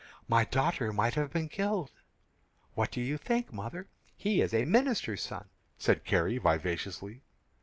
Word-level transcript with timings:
My 0.27 0.45
daughter 0.45 0.91
might 0.91 1.13
have 1.13 1.31
been 1.31 1.47
killed." 1.47 1.91
"What 2.73 2.89
do 2.89 2.99
you 3.01 3.17
think, 3.19 3.53
mother? 3.53 3.87
He 4.17 4.41
is 4.41 4.51
a 4.51 4.65
minister's 4.65 5.21
son," 5.21 5.47
said 5.77 6.05
Carrie, 6.05 6.39
vivaciously. 6.39 7.21